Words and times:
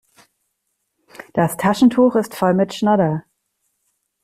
Das 1.33 1.57
Taschentuch 1.57 2.15
ist 2.15 2.33
voll 2.33 2.55
mit 2.55 2.73
Schnodder. 2.73 3.23